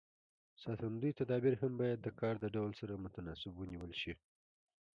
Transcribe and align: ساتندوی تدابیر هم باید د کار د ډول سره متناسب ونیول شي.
ساتندوی 0.63 1.17
تدابیر 1.19 1.53
هم 1.61 1.73
باید 1.81 1.99
د 2.03 2.07
کار 2.19 2.35
د 2.39 2.45
ډول 2.55 2.71
سره 2.79 3.01
متناسب 3.03 3.51
ونیول 3.55 3.91
شي. 4.01 4.13